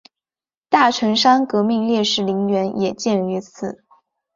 [0.67, 3.83] 大城山革命烈士陵园也建于此。